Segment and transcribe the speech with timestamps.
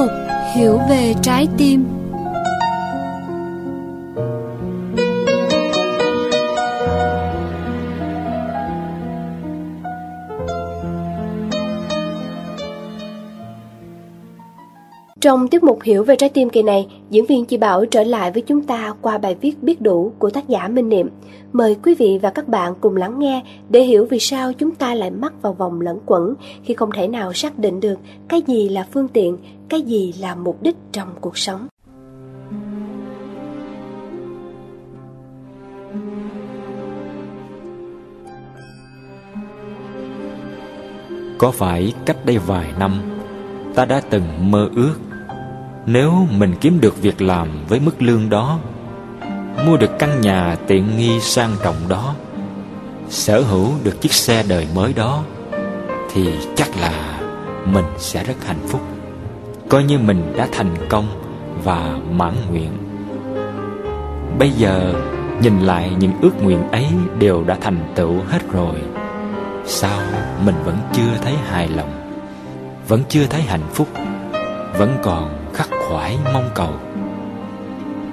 [0.00, 0.10] mục
[0.54, 1.99] Hiểu về trái tim.
[15.30, 18.30] Trong tiết mục Hiểu về trái tim kỳ này, diễn viên Chi Bảo trở lại
[18.32, 21.10] với chúng ta qua bài viết Biết đủ của tác giả Minh Niệm.
[21.52, 24.94] Mời quý vị và các bạn cùng lắng nghe để hiểu vì sao chúng ta
[24.94, 27.94] lại mắc vào vòng lẫn quẩn khi không thể nào xác định được
[28.28, 29.36] cái gì là phương tiện,
[29.68, 31.66] cái gì là mục đích trong cuộc sống.
[41.38, 43.00] Có phải cách đây vài năm
[43.74, 44.94] ta đã từng mơ ước
[45.86, 48.58] nếu mình kiếm được việc làm với mức lương đó,
[49.66, 52.14] Mua được căn nhà tiện nghi sang trọng đó,
[53.08, 55.22] Sở hữu được chiếc xe đời mới đó,
[56.12, 57.20] Thì chắc là
[57.64, 58.80] mình sẽ rất hạnh phúc.
[59.68, 61.06] Coi như mình đã thành công
[61.64, 62.70] và mãn nguyện.
[64.38, 64.94] Bây giờ,
[65.42, 66.86] nhìn lại những ước nguyện ấy
[67.18, 68.74] đều đã thành tựu hết rồi.
[69.66, 70.00] Sao
[70.44, 71.90] mình vẫn chưa thấy hài lòng?
[72.88, 73.88] Vẫn chưa thấy hạnh phúc?
[74.78, 75.39] Vẫn còn
[75.90, 76.72] khoải mong cầu.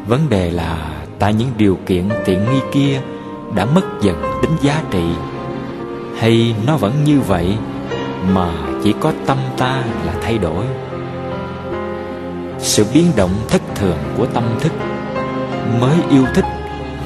[0.08, 3.02] Vấn đề là tại những điều kiện tiện nghi kia
[3.56, 5.04] đã mất dần tính giá trị,
[6.18, 7.58] Hay nó vẫn như vậy
[8.34, 8.52] mà
[8.84, 10.66] chỉ có tâm ta là thay đổi?
[12.60, 14.72] Sự biến động thất thường của tâm thức,
[15.82, 16.46] Mới yêu thích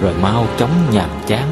[0.01, 1.47] rồi mau chóng nhàm chán,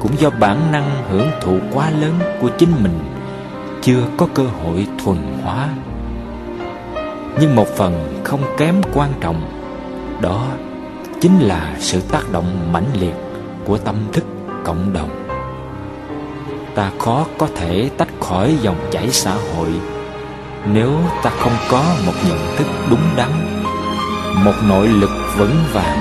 [0.00, 2.98] Cũng do bản năng hưởng thụ quá lớn của chính mình,
[3.82, 5.68] Chưa có cơ hội thuần hóa
[7.40, 9.42] nhưng một phần không kém quan trọng,
[10.20, 10.46] đó
[11.20, 13.14] chính là sự tác động mãnh liệt
[13.64, 14.24] của tâm thức
[14.64, 15.10] cộng đồng.
[16.74, 19.68] Ta khó có thể tách khỏi dòng chảy xã hội
[20.66, 20.90] nếu
[21.22, 23.30] ta không có một nhận thức đúng đắn,
[24.44, 26.00] một nội lực vững vàng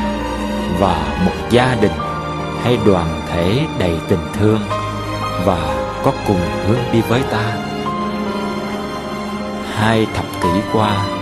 [0.79, 1.91] và một gia đình
[2.63, 4.59] hay đoàn thể đầy tình thương
[5.45, 7.57] và có cùng hướng đi với ta.
[9.73, 11.16] Hai thập kỷ qua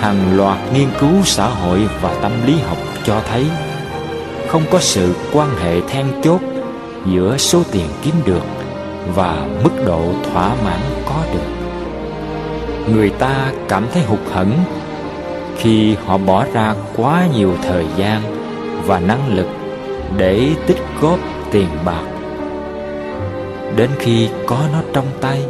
[0.00, 3.46] hàng loạt nghiên cứu xã hội và tâm lý học cho thấy
[4.48, 6.40] không có sự quan hệ then chốt
[7.06, 8.42] giữa số tiền kiếm được
[9.14, 10.02] và mức độ
[10.32, 11.56] thỏa mãn có được.
[12.94, 14.52] Người ta cảm thấy hụt hẫng
[15.56, 18.22] khi họ bỏ ra quá nhiều thời gian
[18.86, 19.46] và năng lực
[20.16, 21.18] để tích góp
[21.50, 22.04] tiền bạc.
[23.76, 25.42] Đến khi có nó trong tay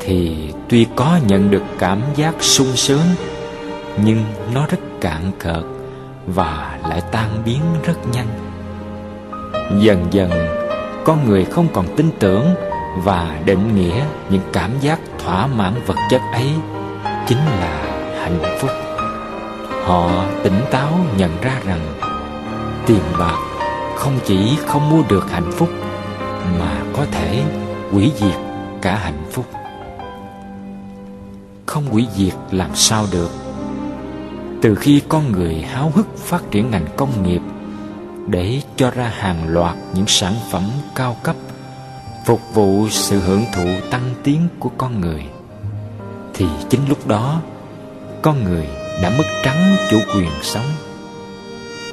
[0.00, 0.36] thì
[0.68, 3.06] tuy có nhận được cảm giác sung sướng
[4.04, 4.24] nhưng
[4.54, 5.64] nó rất cạn cợt
[6.26, 8.28] và lại tan biến rất nhanh.
[9.80, 10.30] Dần dần,
[11.04, 12.46] con người không còn tin tưởng
[13.04, 16.50] và định nghĩa những cảm giác thỏa mãn vật chất ấy
[17.26, 17.82] chính là
[18.20, 18.70] hạnh phúc.
[19.84, 20.10] Họ
[20.42, 21.80] tỉnh táo nhận ra rằng
[22.86, 23.38] tiền bạc
[23.96, 25.68] không chỉ không mua được hạnh phúc
[26.58, 27.42] mà có thể
[27.92, 28.38] hủy diệt
[28.82, 29.46] cả hạnh phúc.
[31.66, 33.45] Không hủy diệt làm sao được?
[34.66, 37.40] Từ khi con người háo hức phát triển ngành công nghiệp
[38.26, 40.62] để cho ra hàng loạt những sản phẩm
[40.94, 41.36] cao cấp
[42.24, 45.24] phục vụ sự hưởng thụ tăng tiến của con người,
[46.34, 47.40] thì chính lúc đó,
[48.22, 48.66] con người
[49.02, 50.66] đã mất trắng chủ quyền sống,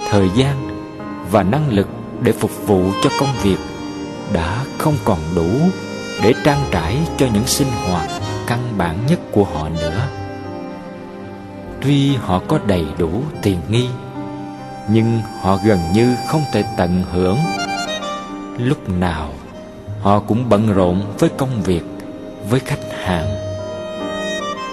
[0.09, 0.85] thời gian
[1.31, 1.87] và năng lực
[2.21, 3.59] để phục vụ cho công việc
[4.33, 5.49] đã không còn đủ
[6.23, 8.09] để trang trải cho những sinh hoạt
[8.47, 10.22] căn bản nhất của họ nữa.
[11.83, 13.09] Tuy họ có đầy đủ
[13.41, 13.87] tiền nghi,
[14.89, 17.37] Nhưng họ gần như không thể tận hưởng.
[18.57, 19.29] Lúc nào,
[20.01, 21.83] họ cũng bận rộn với công việc,
[22.49, 23.27] Với khách hàng.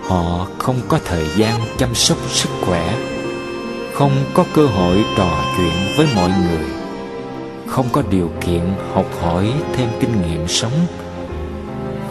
[0.09, 2.95] Họ không có thời gian chăm sóc sức khỏe,
[3.95, 6.67] Không có cơ hội trò chuyện với mọi người,
[7.67, 8.63] Không có điều kiện
[8.95, 10.87] học hỏi thêm kinh nghiệm sống,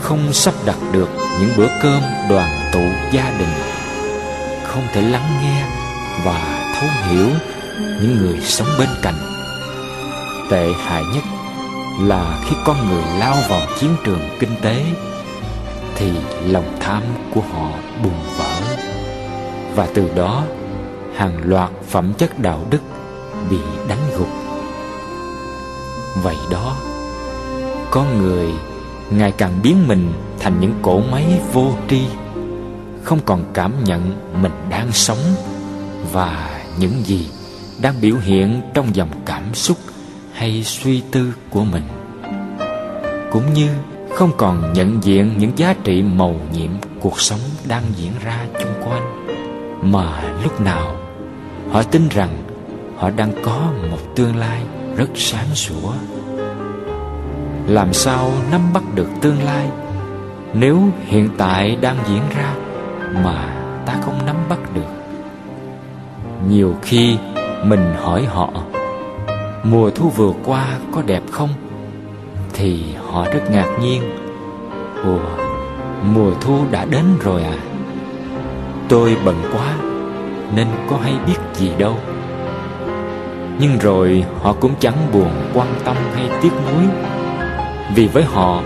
[0.02, 1.10] Không sắp đặt được
[1.40, 3.69] những bữa cơm đoàn tụ gia đình
[4.70, 5.66] không thể lắng nghe
[6.24, 7.30] và thấu hiểu
[8.02, 9.20] những người sống bên cạnh.
[10.50, 11.24] Tệ hại nhất
[12.02, 14.86] là khi con người lao vào chiến trường kinh tế,
[15.96, 16.12] thì
[16.48, 17.72] lòng tham của họ
[18.04, 18.76] bùng vỡ.
[19.76, 20.44] Và từ đó,
[21.16, 22.82] hàng loạt phẩm chất đạo đức
[23.50, 23.58] bị
[23.88, 24.30] đánh gục.
[26.24, 26.76] Vậy đó,
[27.92, 28.50] con người
[29.10, 32.02] ngày càng biến mình thành những cỗ máy vô tri
[33.10, 34.12] không còn cảm nhận
[34.42, 35.18] mình đang sống
[36.12, 37.30] và những gì
[37.82, 39.78] đang biểu hiện trong dòng cảm xúc
[40.34, 41.84] hay suy tư của mình.
[43.32, 43.70] Cũng như
[44.16, 48.74] không còn nhận diện những giá trị màu nhiệm cuộc sống đang diễn ra chung
[48.86, 49.28] quanh,
[49.82, 50.96] mà lúc nào
[51.72, 52.38] họ tin rằng
[52.98, 54.62] họ đang có một tương lai
[54.98, 55.94] rất sáng sủa.
[57.68, 59.70] Làm sao nắm bắt được tương lai
[60.54, 62.69] nếu hiện tại đang diễn ra
[63.14, 64.90] mà ta không nắm bắt được.
[66.50, 67.18] Nhiều khi
[67.64, 68.50] mình hỏi họ,
[69.64, 71.50] mùa thu vừa qua có đẹp không?
[72.54, 74.02] Thì họ rất ngạc nhiên.
[75.04, 75.50] Ủa
[76.04, 77.58] mùa thu đã đến rồi à.
[78.90, 79.76] Tôi bận quá,
[80.56, 81.96] nên có hay biết gì đâu.
[83.60, 86.88] Nhưng rồi họ cũng chẳng buồn quan tâm hay tiếc nuối.
[87.96, 88.62] Vì với họ,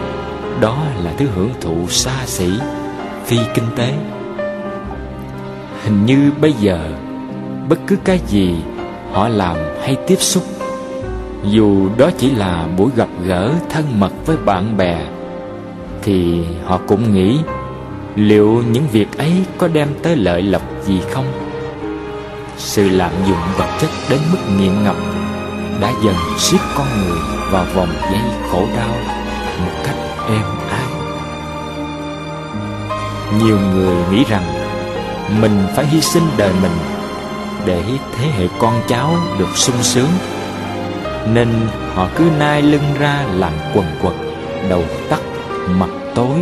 [0.61, 2.49] đó là thứ hưởng thụ xa xỉ,
[3.25, 3.93] phi kinh tế
[5.83, 6.91] hình như bây giờ,
[7.69, 8.55] bất cứ cái gì
[9.11, 10.43] họ làm hay tiếp xúc,
[11.43, 15.05] dù đó chỉ là buổi gặp gỡ thân mật với bạn bè,
[16.01, 17.39] thì họ cũng nghĩ
[18.15, 21.25] liệu những việc ấy có đem tới lợi lộc gì không?
[22.57, 24.95] Sự lạm dụng vật chất đến mức nghiện ngập
[25.81, 27.17] đã dần siết con người
[27.51, 28.21] vào vòng dây
[28.51, 28.93] khổ đau
[29.59, 29.95] một cách
[30.27, 30.85] êm ái.
[33.43, 34.62] Nhiều người nghĩ rằng
[35.29, 36.71] mình phải hy sinh đời mình
[37.65, 37.83] để
[38.17, 40.09] thế hệ con cháu được sung sướng.
[41.33, 41.47] Nên
[41.93, 44.13] họ cứ nai lưng ra làm quần quật,
[44.69, 45.19] đầu tắt,
[45.67, 46.39] mặt tối.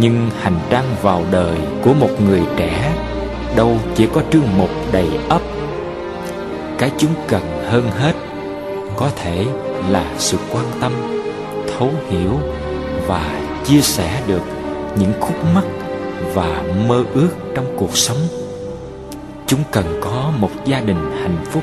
[0.00, 2.92] Nhưng hành trang vào đời của một người trẻ,
[3.56, 5.42] đâu chỉ có trương mục đầy ấp.
[6.78, 8.12] Cái chúng cần hơn hết
[8.96, 9.46] có thể
[9.88, 10.92] là sự quan tâm,
[11.78, 12.38] thấu hiểu
[13.06, 14.42] và chia sẻ được
[14.98, 15.64] những khúc mắc
[16.34, 18.16] và mơ ước trong cuộc sống.
[19.46, 21.62] Chúng cần có một gia đình hạnh phúc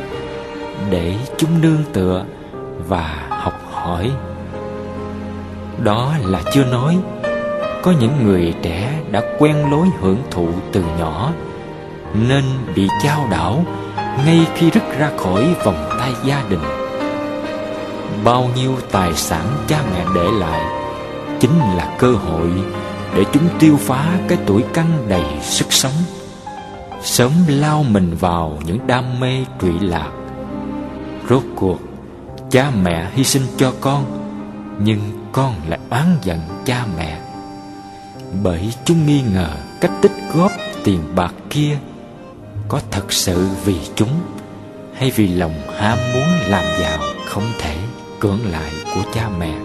[0.89, 2.25] để chúng nương tựa
[2.87, 4.11] và học hỏi.
[5.83, 6.97] Đó là chưa nói,
[7.83, 11.31] có những người trẻ đã quen lối hưởng thụ từ nhỏ,
[12.27, 12.43] nên
[12.75, 13.65] bị chao đảo
[14.25, 16.59] ngay khi rứt ra khỏi vòng tay gia đình.
[18.23, 20.65] Bao nhiêu tài sản cha mẹ để lại
[21.39, 22.51] chính là cơ hội
[23.15, 25.93] để chúng tiêu phá cái tuổi căn đầy sức sống.
[27.03, 30.11] Sớm lao mình vào những đam mê trụy lạc.
[31.29, 31.79] Rốt cuộc,
[32.51, 34.05] cha mẹ hy sinh cho con,
[34.79, 34.99] nhưng
[35.31, 37.19] con lại oán giận cha mẹ.
[38.43, 39.49] Bởi chúng nghi ngờ
[39.81, 40.51] cách tích góp
[40.83, 41.77] tiền bạc kia
[42.67, 44.21] có thật sự vì chúng
[44.93, 47.77] hay vì lòng ham muốn làm giàu không thể
[48.19, 49.55] cưỡng lại của cha mẹ.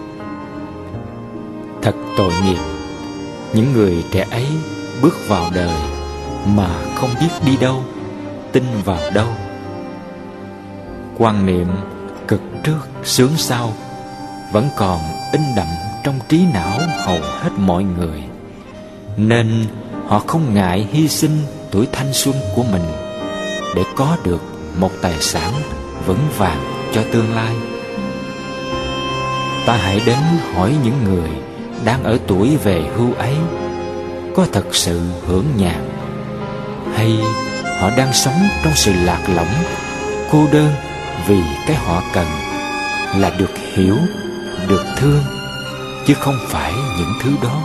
[1.82, 2.80] Thật tội nghiệp
[3.52, 4.47] những người trẻ ấy
[5.02, 5.76] bước vào đời
[6.47, 7.85] mà không biết đi đâu,
[8.52, 9.29] tin vào đâu.
[11.19, 11.67] Quan niệm
[12.29, 13.73] cực trước sướng sau
[14.52, 15.00] vẫn còn
[15.32, 15.67] in đậm
[16.05, 18.23] trong trí não hầu hết mọi người,
[19.17, 19.67] nên
[20.06, 21.38] họ không ngại hy sinh
[21.70, 22.85] tuổi thanh xuân của mình
[23.75, 24.43] để có được
[24.76, 25.52] một tài sản
[26.06, 27.55] vững vàng cho tương lai.
[29.67, 30.19] Ta hãy đến
[30.55, 31.31] hỏi những người
[31.85, 33.35] đang ở tuổi về hưu ấy,
[34.37, 35.88] có thật sự hưởng nhàn
[36.94, 37.19] hay
[37.81, 39.55] họ đang sống trong sự lạc lõng,
[40.32, 40.71] cô đơn
[41.27, 42.27] vì cái họ cần
[43.17, 43.97] là được hiểu,
[44.69, 45.23] được thương,
[46.07, 47.62] chứ không phải những thứ đó?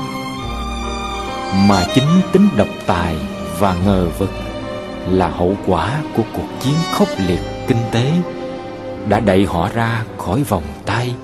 [1.67, 3.15] Mà chính tính độc tài
[3.59, 4.31] và ngờ vực
[5.09, 8.11] là hậu quả của cuộc chiến khốc liệt kinh tế
[9.09, 11.15] đã đẩy họ ra khỏi vòng tay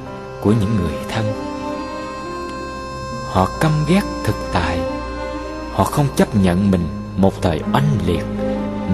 [0.41, 1.50] của những người thân
[3.31, 4.79] họ căm ghét thực tại.
[5.73, 8.25] Họ không chấp nhận mình một thời oanh liệt,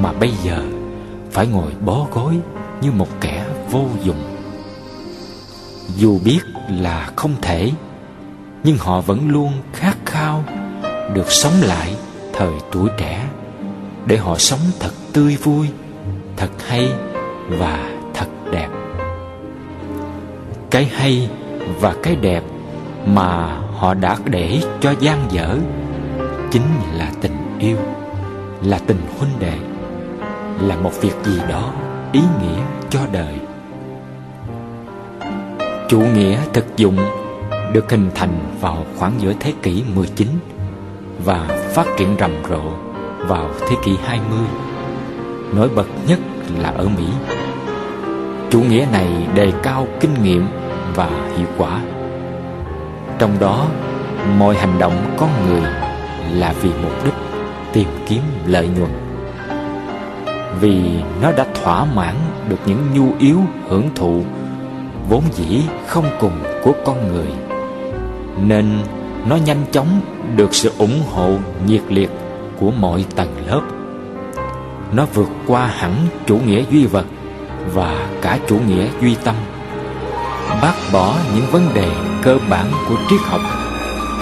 [0.01, 0.61] mà bây giờ
[1.31, 2.39] phải ngồi bó gối
[2.81, 4.23] như một kẻ vô dụng.
[5.95, 6.39] Dù biết
[6.69, 7.71] là không thể,
[8.63, 10.43] nhưng họ vẫn luôn khát khao
[11.13, 11.95] được sống lại
[12.33, 13.29] thời tuổi trẻ
[14.05, 15.67] để họ sống thật tươi vui,
[16.37, 16.89] thật hay
[17.47, 18.67] và thật đẹp.
[20.71, 21.29] Cái hay
[21.79, 22.43] và cái đẹp
[23.05, 25.57] mà họ đã để cho gian dở
[26.51, 27.77] chính là tình yêu,
[28.61, 29.57] là tình huynh đệ,
[30.61, 31.73] là một việc gì đó
[32.13, 33.39] ý nghĩa cho đời
[35.89, 36.97] chủ nghĩa thực dụng
[37.73, 40.27] được hình thành vào khoảng giữa thế kỷ 19
[41.25, 42.61] và phát triển rầm rộ
[43.27, 44.39] vào thế kỷ 20.
[45.55, 46.19] Nổi bật nhất
[46.59, 47.07] là ở Mỹ.
[48.49, 50.47] Chủ nghĩa này đề cao kinh nghiệm
[50.95, 51.81] và hiệu quả.
[53.19, 53.67] Trong đó,
[54.37, 55.61] mọi hành động con người
[56.31, 57.13] là vì mục đích
[57.73, 58.91] tìm kiếm lợi nhuận.
[60.61, 60.81] Vì
[61.21, 62.15] nó đã thỏa mãn
[62.49, 64.23] được những nhu yếu hưởng thụ
[65.09, 67.27] vốn dĩ không cùng của con người
[68.41, 68.79] nên
[69.29, 70.01] nó nhanh chóng
[70.35, 72.09] được sự ủng hộ nhiệt liệt
[72.59, 73.61] của mọi tầng lớp
[74.91, 75.93] nó vượt qua hẳn
[76.25, 77.05] chủ nghĩa duy vật
[77.73, 79.35] và cả chủ nghĩa duy tâm
[80.61, 81.89] bác bỏ những vấn đề
[82.23, 83.41] cơ bản của triết học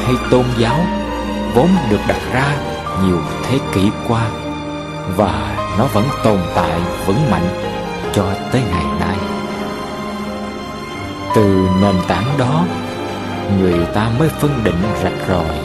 [0.06, 0.80] hay tôn giáo
[1.54, 2.56] vốn được đặt ra
[3.04, 4.30] nhiều thế kỷ qua
[5.18, 7.48] và nó vẫn tồn tại vững mạnh
[8.14, 9.18] cho tới ngày nay.
[11.36, 12.66] Từ nền tảng đó,
[13.60, 15.56] người ta mới phân định rạch ròi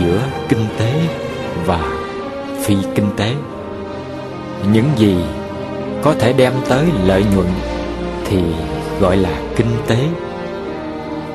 [0.00, 0.92] giữa kinh tế
[1.66, 1.80] và
[2.62, 3.34] phi kinh tế.
[4.72, 5.16] Những gì
[6.02, 7.46] có thể đem tới lợi nhuận
[8.24, 8.42] thì
[9.00, 9.98] gọi là kinh tế.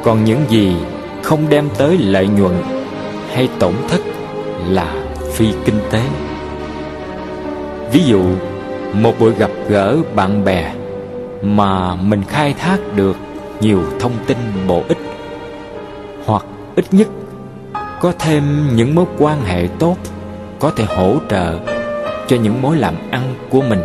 [0.03, 0.75] Còn những gì
[1.23, 2.53] không đem tới lợi nhuận
[3.33, 4.01] hay tổn thất
[4.69, 4.95] là
[5.33, 6.01] phi kinh tế.
[7.91, 8.23] Ví dụ,
[8.93, 10.73] một buổi gặp gỡ bạn bè
[11.41, 13.15] mà mình khai thác được
[13.61, 14.97] nhiều thông tin bổ ích,
[16.25, 17.07] hoặc ít nhất
[18.01, 18.43] có thêm
[18.75, 19.95] những mối quan hệ tốt
[20.59, 21.59] có thể hỗ trợ
[22.27, 23.81] cho những mối làm ăn của mình.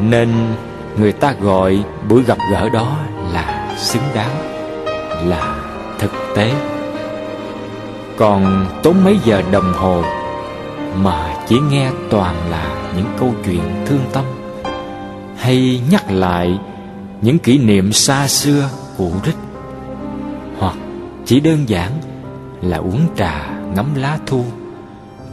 [0.00, 0.28] Nên
[0.98, 2.96] người ta gọi buổi gặp gỡ đó
[3.32, 4.36] là xứng đáng,
[5.28, 5.56] là
[5.98, 6.52] thực tế.
[8.18, 10.02] Còn tốn mấy giờ đồng hồ
[10.96, 14.24] mà chỉ nghe toàn là những câu chuyện thương tâm,
[15.36, 16.58] hay nhắc lại
[17.20, 19.36] những kỷ niệm xa xưa cũ rích
[20.58, 20.76] hoặc
[21.26, 21.92] chỉ đơn giản
[22.62, 24.44] là uống trà ngắm lá thu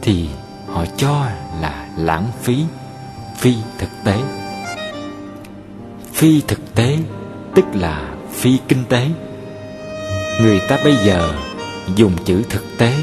[0.02, 0.28] thì
[0.72, 1.26] họ cho
[1.60, 2.64] là lãng phí
[3.36, 4.37] phi thực tế
[6.18, 6.98] phi thực tế,
[7.54, 9.06] tức là phi kinh tế.
[10.42, 11.34] Người ta bây giờ
[11.96, 12.94] dùng chữ thực tế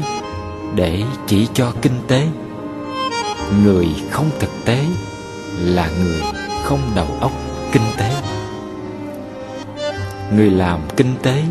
[0.74, 2.26] để chỉ cho kinh tế.
[3.64, 4.84] Người không thực tế
[5.60, 6.20] là người
[6.64, 7.32] không đầu óc
[7.72, 8.10] kinh tế.
[10.34, 11.42] Người làm kinh tế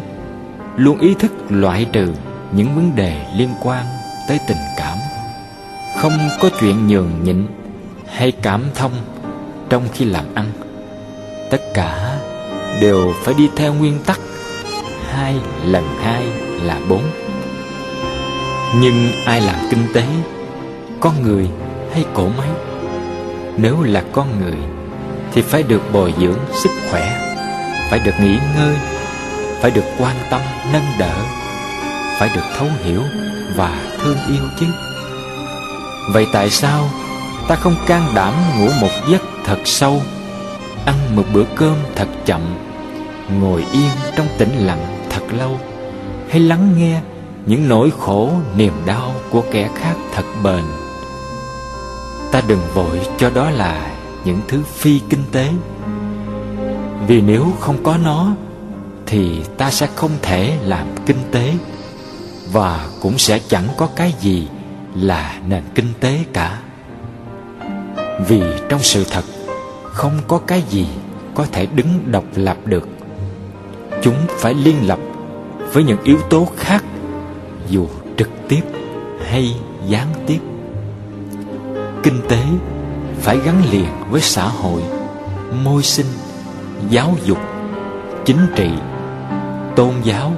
[0.78, 2.14] luôn ý thức loại trừ
[2.52, 3.86] những vấn đề liên quan
[4.28, 4.98] tới tình cảm.
[5.98, 7.48] Không có chuyện nhường nhịn
[8.08, 8.94] hay cảm thông
[9.70, 10.46] trong khi làm ăn
[11.50, 12.20] tất cả
[12.82, 14.20] đều phải đi theo nguyên tắc
[15.12, 15.36] hai
[15.66, 16.24] lần hai
[16.64, 17.02] là bốn.
[18.76, 20.04] Nhưng ai làm kinh tế,
[21.00, 21.50] con người
[21.94, 22.50] hay cổ máy?
[23.58, 24.58] Nếu là con người
[25.34, 27.36] thì phải được bồi dưỡng sức khỏe,
[27.90, 28.76] phải được nghỉ ngơi,
[29.62, 30.42] phải được quan tâm,
[30.74, 31.16] nâng đỡ,
[32.20, 33.02] phải được thấu hiểu
[33.56, 34.66] và thương yêu chứ.
[36.14, 36.90] Vậy tại sao
[37.48, 40.02] ta không can đảm ngủ một giấc thật sâu
[40.86, 42.42] ăn một bữa cơm thật chậm,
[43.40, 45.60] ngồi yên trong tĩnh lặng thật lâu,
[46.30, 47.02] hay lắng nghe
[47.46, 50.64] những nỗi khổ niềm đau của kẻ khác thật bền.
[52.32, 53.92] Ta đừng vội cho đó là
[54.26, 55.50] những thứ phi kinh tế,
[57.08, 58.32] vì nếu không có nó
[59.06, 61.54] thì ta sẽ không thể làm kinh tế,
[62.52, 64.48] và cũng sẽ chẳng có cái gì
[64.96, 66.60] là nền kinh tế cả.
[68.28, 69.24] Vì trong sự thật
[69.96, 70.88] không có cái gì
[71.36, 72.88] có thể đứng độc lập được.
[74.02, 75.00] Chúng phải liên lập
[75.74, 76.84] với những yếu tố khác,
[77.70, 77.88] dù
[78.18, 78.62] trực tiếp
[79.26, 79.56] hay
[79.88, 80.40] gián tiếp.
[82.04, 82.44] Kinh tế
[83.22, 84.82] phải gắn liền với xã hội,
[85.64, 86.06] môi sinh,
[86.90, 87.40] giáo dục,
[88.26, 88.70] chính trị,
[89.76, 90.34] tôn giáo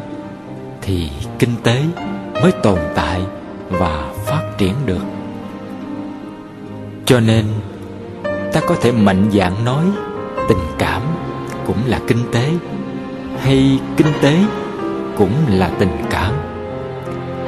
[0.82, 1.10] thì
[1.40, 1.84] kinh tế
[2.42, 3.22] mới tồn tại
[3.70, 5.04] và phát triển được.
[7.06, 7.46] Cho nên
[8.58, 9.86] ta có thể mạnh dạn nói,
[10.50, 11.02] tình cảm
[11.68, 12.50] cũng là kinh tế,
[13.40, 14.40] hay kinh tế
[15.18, 16.34] cũng là tình cảm.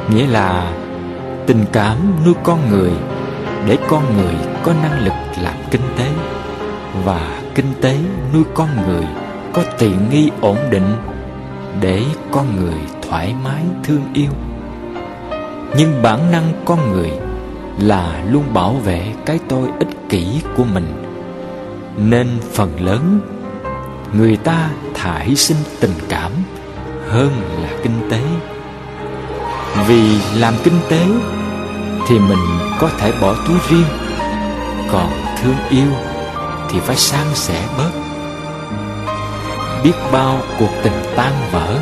[0.09, 0.71] Nghĩa là,
[1.47, 2.91] tình cảm nuôi con người
[3.67, 6.09] để con người có năng lực làm kinh tế,
[7.05, 7.97] và kinh tế
[8.33, 9.05] nuôi con người
[9.53, 10.95] có tiện nghi ổn định
[11.81, 14.31] để con người thoải mái, thương yêu.
[15.77, 17.11] Nhưng bản năng con người
[17.79, 21.05] là luôn bảo vệ cái tôi ích kỹ của mình.
[21.97, 23.19] Nên phần lớn,
[24.13, 26.31] người ta thà hy sinh tình cảm
[27.09, 27.31] hơn
[27.63, 28.21] là kinh tế.
[29.87, 31.05] Vì làm kinh tế
[32.07, 33.87] thì mình có thể bỏ túi riêng,
[34.91, 35.11] còn
[35.41, 35.87] thương yêu
[36.69, 37.91] thì phải san sẻ bớt.
[39.83, 41.79] Biết bao cuộc tình tan vỡ,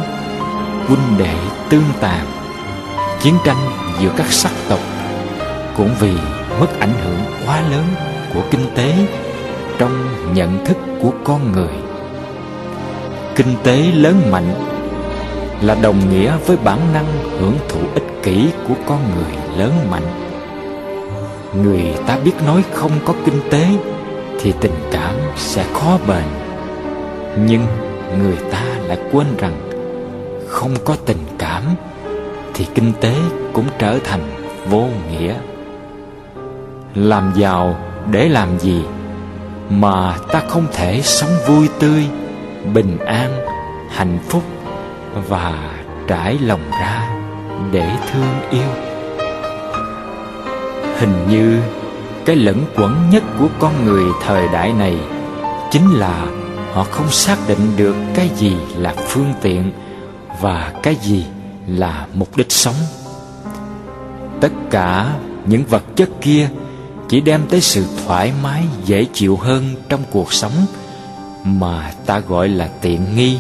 [0.88, 1.36] huynh đệ
[1.70, 2.26] tương tàn,
[3.22, 3.70] chiến tranh
[4.00, 4.80] giữa các sắc tộc
[5.78, 6.14] cũng vì
[6.60, 7.86] mất ảnh hưởng quá lớn
[8.34, 8.94] của kinh tế
[9.78, 9.92] trong
[10.34, 11.74] nhận thức của con người.
[13.36, 14.54] Kinh tế lớn mạnh
[15.62, 17.06] là đồng nghĩa với bản năng
[17.40, 20.08] hưởng thụ ích kỷ của con người lớn mạnh.
[21.64, 23.68] Người ta biết nói không có kinh tế
[24.40, 26.24] thì tình cảm sẽ khó bền.
[27.46, 27.66] Nhưng
[28.20, 29.70] người ta lại quên rằng
[30.48, 31.64] không có tình cảm
[32.54, 33.14] thì kinh tế
[33.54, 34.22] cũng trở thành
[34.70, 35.36] vô nghĩa.
[36.96, 37.76] Làm giàu
[38.12, 38.84] để làm gì
[39.70, 42.08] mà ta không thể sống vui tươi,
[42.74, 43.32] bình an,
[43.90, 44.44] hạnh phúc
[45.28, 45.74] và
[46.08, 47.10] trải lòng ra
[47.72, 48.70] để thương yêu.
[50.98, 51.62] Hình như
[52.26, 54.98] cái lẫn quẩn nhất của con người thời đại này
[55.72, 56.26] chính là
[56.74, 59.72] họ không xác định được cái gì là phương tiện
[60.42, 61.26] và cái gì
[61.68, 62.76] là mục đích sống.
[64.42, 65.14] Tất cả
[65.46, 66.50] những vật chất kia
[67.10, 70.66] chỉ đem tới sự thoải mái, dễ chịu hơn trong cuộc sống
[71.44, 73.38] mà ta gọi là tiện nghi.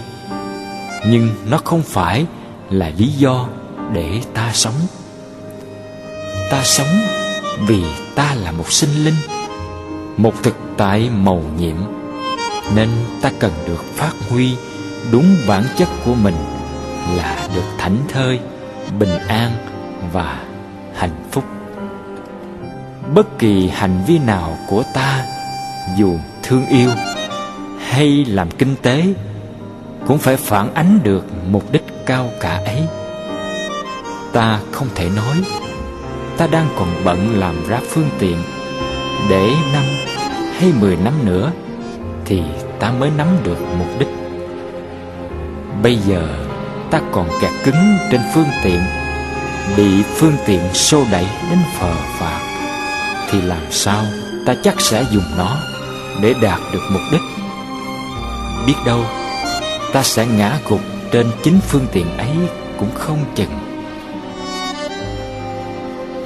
[1.08, 2.26] Nhưng nó không phải
[2.70, 3.48] là lý do
[3.94, 4.74] để ta sống.
[6.52, 7.00] Ta sống
[7.68, 7.84] vì
[8.16, 9.16] ta là một sinh linh,
[10.18, 11.76] một thực tại màu nhiệm,
[12.76, 12.90] nên
[13.22, 14.56] ta cần được phát huy
[15.12, 16.36] đúng bản chất của mình
[17.18, 18.40] là được thảnh thơi,
[19.00, 19.52] bình an
[20.14, 20.44] và
[20.96, 21.44] hạnh phúc
[23.14, 25.26] bất kỳ hành vi nào của ta,
[25.98, 26.90] dù thương yêu
[27.80, 29.04] hay làm kinh tế,
[30.08, 32.82] cũng phải phản ánh được mục đích cao cả ấy.
[34.34, 35.44] Ta không thể nói
[36.38, 38.38] ta đang còn bận làm ra phương tiện
[39.30, 39.84] để năm
[40.58, 41.52] hay mười năm nữa
[42.26, 42.42] thì
[42.80, 44.08] ta mới nắm được mục đích.
[45.84, 46.28] Bây giờ
[46.92, 48.80] ta còn kẹt cứng trên phương tiện,
[49.78, 52.37] bị phương tiện xô đẩy đến phờ phạc
[53.29, 54.03] thì làm sao
[54.46, 55.57] ta chắc sẽ dùng nó
[56.22, 57.22] để đạt được mục đích?
[58.67, 59.00] Biết đâu,
[59.93, 60.81] ta sẽ ngã gục
[61.12, 62.36] trên chính phương tiện ấy
[62.79, 63.51] cũng không chừng.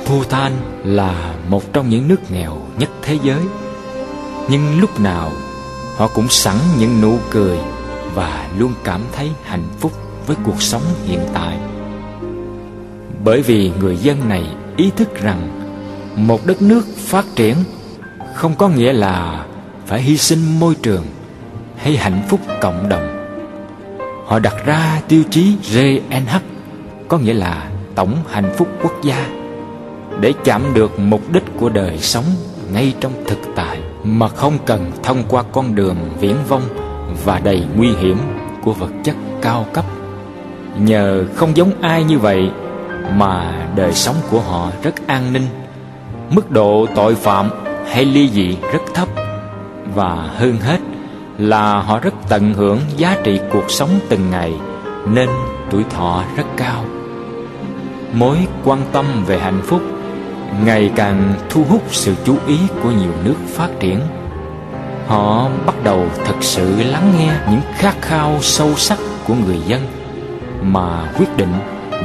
[0.08, 0.52] Bhutan
[0.84, 3.42] là một trong những nước nghèo nhất thế giới.
[4.50, 5.32] Nhưng lúc nào,
[5.98, 7.58] họ cũng sẵn những nụ cười
[8.16, 9.92] Và luôn cảm thấy hạnh phúc
[10.28, 11.58] với cuộc sống hiện tại.
[13.24, 14.44] Bởi vì người dân này
[14.78, 15.61] ý thức rằng
[16.16, 17.56] một đất nước phát triển,
[18.34, 19.46] không có nghĩa là
[19.86, 21.06] phải hy sinh môi trường
[21.78, 23.18] hay hạnh phúc cộng đồng.
[24.26, 26.36] Họ đặt ra tiêu chí GNH
[27.08, 29.28] Có nghĩa là tổng hạnh phúc quốc gia,
[30.20, 32.26] Để chạm được mục đích của đời sống
[32.74, 36.64] ngay trong thực tại, Mà không cần thông qua con đường viễn vông
[37.26, 38.18] Và đầy nguy hiểm
[38.64, 39.86] của vật chất cao cấp.
[40.78, 42.50] Nhờ không giống ai như vậy
[43.16, 45.48] Mà đời sống của họ rất an ninh.
[46.32, 47.50] Mức độ tội phạm
[47.88, 49.08] hay ly dị rất thấp.
[49.96, 50.80] Và hơn hết
[51.38, 54.54] là họ rất tận hưởng giá trị cuộc sống từng ngày,
[55.08, 55.30] nên
[55.70, 56.86] tuổi thọ rất cao.
[58.14, 59.82] Mối quan tâm về hạnh phúc
[60.66, 64.00] ngày càng thu hút sự chú ý của nhiều nước phát triển.
[65.08, 69.82] Họ bắt đầu thực sự lắng nghe những khát khao sâu sắc của người dân
[70.62, 71.54] mà quyết định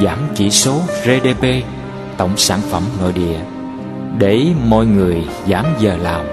[0.03, 1.47] giảm chỉ số GDP
[2.17, 3.56] tổng sản phẩm nội địa
[4.19, 6.27] để mọi người giảm giờ làm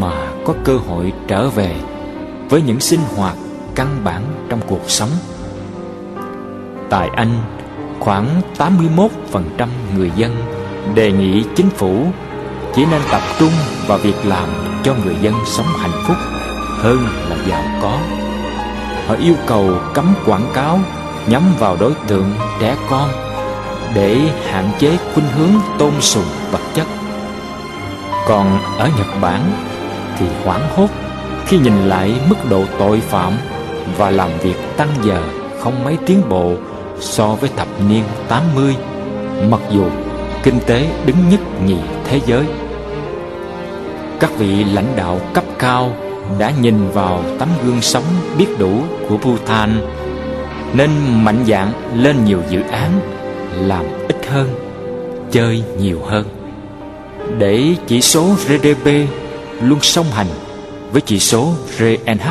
[0.00, 1.74] mà có cơ hội trở về
[2.48, 3.36] với những sinh hoạt
[3.74, 5.10] căn bản trong cuộc sống.
[6.90, 7.38] Tại Anh,
[8.00, 9.08] khoảng 81%
[9.96, 10.36] người dân
[10.94, 12.06] đề nghị chính phủ
[12.74, 13.52] chỉ nên tập trung
[13.86, 14.48] vào việc làm
[14.82, 16.16] cho người dân sống hạnh phúc
[16.78, 16.98] hơn
[17.30, 17.98] là giàu có.
[19.06, 20.78] Họ yêu cầu cấm quảng cáo
[21.26, 23.10] nhắm vào đối tượng trẻ con
[23.94, 26.60] để hạn chế khuynh hướng tôn sùng vật.
[28.26, 29.40] Còn ở Nhật Bản
[30.18, 30.86] thì hoảng hốt
[31.46, 33.32] khi nhìn lại mức độ tội phạm
[33.96, 35.22] và làm việc tăng giờ
[35.60, 36.54] không mấy tiến bộ
[37.00, 38.76] so với thập niên 80
[39.50, 39.84] mặc dù
[40.42, 42.44] kinh tế đứng nhất nhì thế giới.
[44.20, 45.92] Các vị lãnh đạo cấp cao
[46.38, 48.04] đã nhìn vào tấm gương sống
[48.38, 49.80] biết đủ của Bhutan
[50.74, 50.90] nên
[51.24, 53.00] mạnh dạn lên nhiều dự án
[53.58, 54.48] làm ít hơn,
[55.30, 56.35] chơi nhiều hơn
[57.38, 58.86] để chỉ số GDP
[59.60, 60.26] luôn song hành
[60.92, 62.28] với chỉ số RNH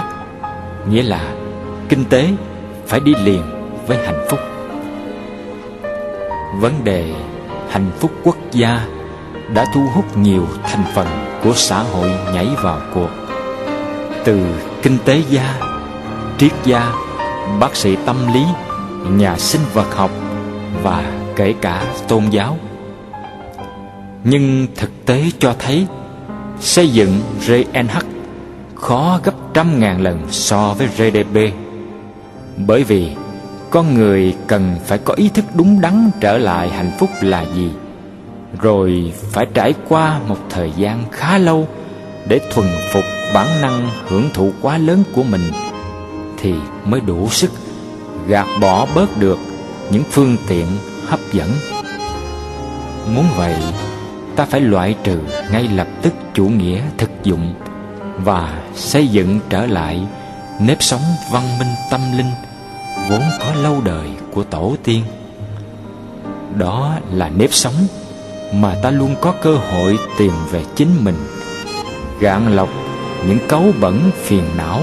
[0.90, 1.34] nghĩa là
[1.90, 2.28] kinh tế
[2.88, 3.42] phải đi liền
[3.88, 4.40] với hạnh phúc.
[6.60, 7.14] Vấn đề
[7.70, 8.88] hạnh phúc quốc gia
[9.54, 11.08] đã thu hút nhiều thành phần
[11.44, 13.10] của xã hội nhảy vào cuộc.
[14.24, 14.42] Từ
[14.82, 15.60] kinh tế gia,
[16.38, 16.94] triết gia,
[17.60, 18.44] bác sĩ tâm lý,
[19.10, 20.12] nhà sinh vật học
[20.84, 21.04] và
[21.36, 22.58] kể cả tôn giáo.
[24.28, 25.88] Nhưng thực tế cho thấy
[26.60, 27.98] xây dựng RNH
[28.76, 31.40] khó gấp trăm ngàn lần so với GDP.
[32.58, 33.12] Bởi vì
[33.70, 37.70] con người cần phải có ý thức đúng đắn trở lại hạnh phúc là gì,
[38.62, 41.68] rồi phải trải qua một thời gian khá lâu
[42.28, 45.52] để thuần phục bản năng hưởng thụ quá lớn của mình
[46.38, 46.54] thì
[46.86, 47.52] mới đủ sức
[48.28, 49.40] gạt bỏ bớt được
[49.92, 50.66] những phương tiện
[51.08, 51.50] hấp dẫn
[53.16, 53.56] muốn vậy
[54.36, 55.20] ta phải loại trừ
[55.52, 57.54] ngay lập tức chủ nghĩa thực dụng
[58.18, 60.02] và xây dựng trở lại
[60.60, 62.32] nếp sống văn minh tâm linh
[63.10, 65.04] vốn có lâu đời của tổ tiên.
[66.58, 67.88] Đó là nếp sống
[68.54, 71.18] mà ta luôn có cơ hội tìm về chính mình,
[72.20, 72.70] gạn lọc
[73.28, 74.82] những cấu bẩn phiền não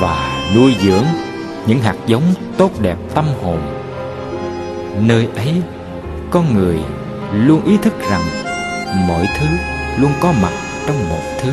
[0.00, 1.04] và nuôi dưỡng
[1.66, 2.22] những hạt giống
[2.56, 3.58] tốt đẹp tâm hồn.
[5.00, 5.62] Nơi ấy,
[6.30, 6.78] con người
[7.32, 8.43] luôn ý thức rằng
[9.08, 9.46] mọi thứ
[9.98, 10.52] luôn có mặt
[10.86, 11.52] trong một thứ.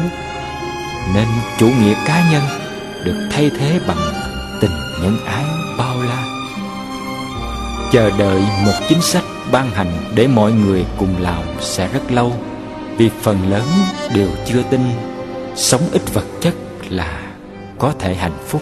[1.13, 2.43] Nên chủ nghĩa cá nhân
[3.05, 4.13] được thay thế bằng
[4.61, 5.45] tình nhân ái
[5.77, 6.23] bao la.
[7.91, 12.33] Chờ đợi một chính sách ban hành để mọi người cùng làm sẽ rất lâu.
[12.97, 13.67] Vì phần lớn
[14.15, 14.81] đều chưa tin
[15.55, 16.53] sống ít vật chất
[16.89, 17.21] là
[17.79, 18.61] có thể hạnh phúc.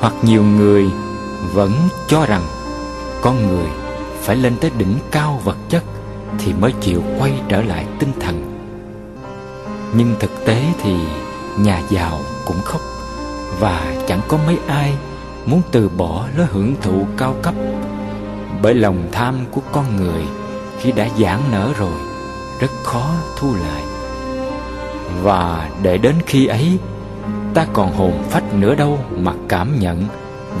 [0.00, 0.86] Hoặc nhiều người
[1.52, 1.72] vẫn
[2.08, 2.42] cho rằng
[3.22, 3.66] con người
[4.22, 5.82] phải lên tới đỉnh cao vật chất
[6.38, 8.46] thì mới chịu quay trở lại tinh thần.
[9.94, 10.94] Nhưng thực tế thì
[11.58, 12.80] nhà giàu cũng khóc,
[13.58, 14.94] và chẳng có mấy ai
[15.46, 17.54] muốn từ bỏ lối hưởng thụ cao cấp.
[18.62, 20.22] Bởi lòng tham của con người
[20.78, 22.00] khi đã giãn nở rồi,
[22.60, 23.82] rất khó thu lại.
[25.22, 26.78] Và để đến khi ấy,
[27.54, 30.04] ta còn hồn phách nữa đâu mà cảm nhận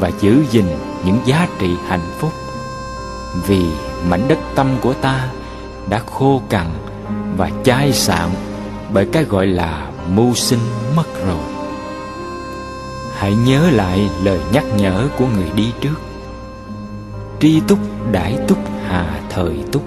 [0.00, 0.66] và giữ gìn
[1.04, 2.32] những giá trị hạnh phúc.
[3.46, 3.64] Vì
[4.08, 5.28] mảnh đất tâm của ta
[5.88, 6.66] đã khô cằn
[7.36, 8.28] và chai sạn
[8.92, 10.60] bởi cái gọi là mưu sinh
[10.96, 11.44] mất rồi.
[13.16, 16.00] Hãy nhớ lại lời nhắc nhở của người đi trước.
[17.40, 17.78] Tri túc
[18.12, 19.82] đãi túc hà thời túc,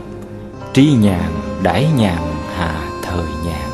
[0.74, 1.32] tri nhàn
[1.64, 2.22] đãi nhàn
[2.56, 3.70] hà thời nhàn.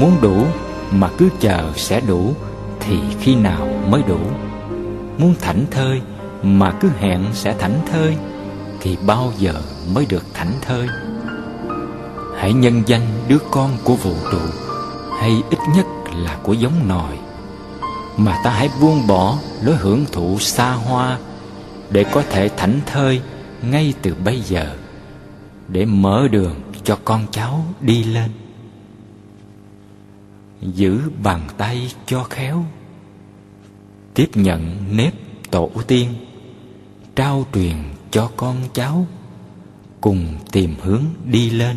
[0.00, 0.46] Muốn đủ
[0.90, 2.34] mà cứ chờ sẽ đủ
[2.80, 4.20] thì khi nào mới đủ.
[5.18, 6.00] Muốn thảnh thơi
[6.42, 8.16] mà cứ hẹn sẽ thảnh thơi
[8.80, 9.54] thì bao giờ
[9.94, 10.88] mới được thảnh thơi?
[12.36, 14.38] Hãy nhân danh đứa con của vũ trụ,
[15.20, 15.86] hay ít nhất
[16.16, 17.18] là của giống nòi,
[18.16, 21.18] mà ta hãy buông bỏ lối hưởng thụ xa hoa
[21.90, 23.22] để có thể thảnh thơi
[23.62, 24.76] ngay từ bây giờ,
[25.68, 28.30] để mở đường cho con cháu đi lên.
[30.60, 32.64] Giữ bàn tay cho khéo,
[34.14, 35.14] tiếp nhận nếp
[35.50, 36.14] tổ tiên,
[37.16, 37.76] trao truyền
[38.10, 39.06] cho con cháu
[40.00, 41.76] cùng tìm hướng đi lên.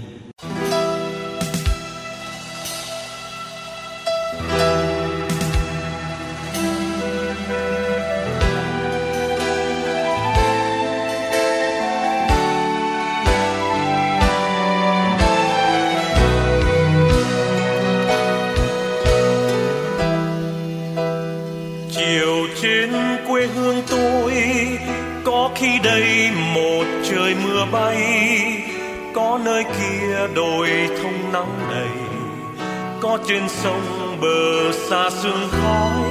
[33.99, 36.09] Trong bờ xa sương khói.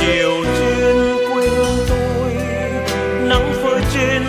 [0.00, 2.32] Chiều trên quê hương tôi
[3.28, 4.22] nắng phơi trên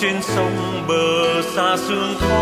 [0.00, 2.39] trên sông bờ xa sương khói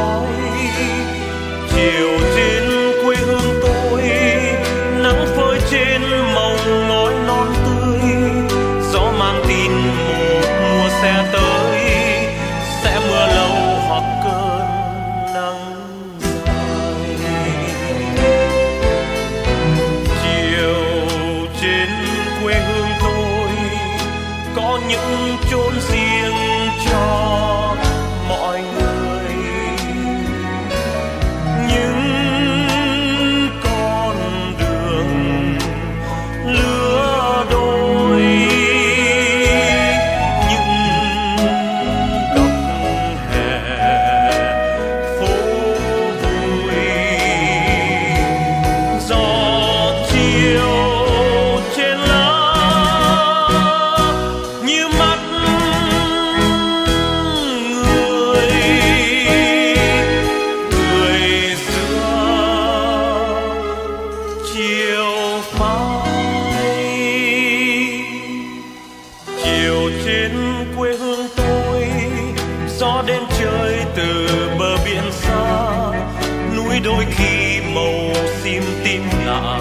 [76.98, 79.58] mỗi khi màu sim tím lạ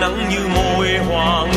[0.00, 1.52] nắng như môi hoàng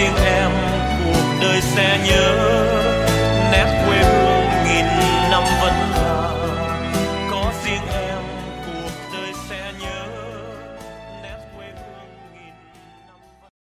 [0.00, 0.50] riêng em
[1.04, 2.49] cuộc đời sẽ nhớ